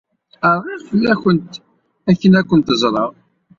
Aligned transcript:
Rɣiɣ 0.55 0.79
fell-awent 0.89 1.53
akken 2.11 2.37
ad 2.39 2.45
kent-ẓreɣ. 2.49 3.11